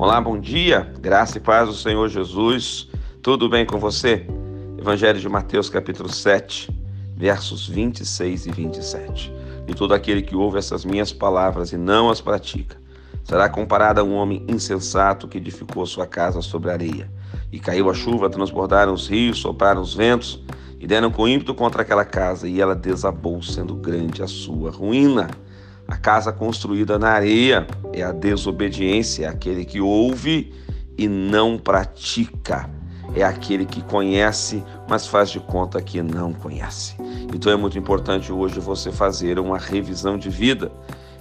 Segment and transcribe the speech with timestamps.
[0.00, 2.88] Olá, bom dia, graça e paz do Senhor Jesus.
[3.20, 4.26] Tudo bem com você?
[4.78, 6.74] Evangelho de Mateus, capítulo 7,
[7.14, 9.30] versos 26 e 27.
[9.68, 12.78] E todo aquele que ouve essas minhas palavras e não as pratica,
[13.22, 17.12] será comparado a um homem insensato que edificou sua casa sobre areia.
[17.52, 20.42] E caiu a chuva, transbordaram os rios, sopraram os ventos
[20.78, 25.28] e deram com ímpeto contra aquela casa, e ela desabou, sendo grande a sua ruína.
[25.86, 30.52] A casa construída na areia é a desobediência, é aquele que ouve
[30.96, 32.68] e não pratica.
[33.14, 36.94] É aquele que conhece, mas faz de conta que não conhece.
[37.34, 40.70] Então é muito importante hoje você fazer uma revisão de vida.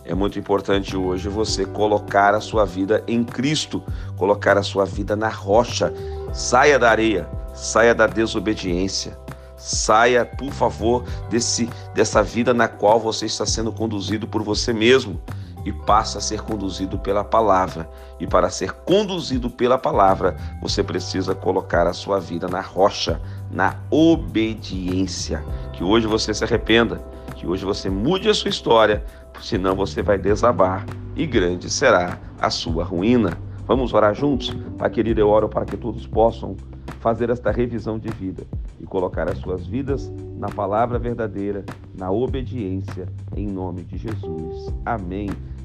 [0.05, 3.81] É muito importante hoje você colocar a sua vida em Cristo,
[4.17, 5.91] colocar a sua vida na rocha.
[6.31, 9.17] Saia da areia, saia da desobediência.
[9.57, 15.19] Saia, por favor, desse, dessa vida na qual você está sendo conduzido por você mesmo
[15.65, 17.89] e passa a ser conduzido pela palavra.
[18.19, 23.75] E para ser conduzido pela palavra, você precisa colocar a sua vida na rocha, na
[23.89, 25.43] obediência.
[25.73, 27.01] Que hoje você se arrependa,
[27.35, 29.03] que hoje você mude a sua história,
[29.41, 33.37] senão você vai desabar e grande será a sua ruína.
[33.65, 34.55] Vamos orar juntos?
[34.77, 36.55] Pai querido, eu oro para que todos possam
[36.99, 38.43] fazer esta revisão de vida
[38.79, 41.65] e colocar as suas vidas na palavra verdadeira,
[41.97, 44.73] na obediência, em nome de Jesus.
[44.85, 45.29] Amém.